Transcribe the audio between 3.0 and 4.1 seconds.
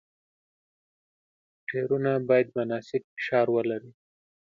فشار ولري.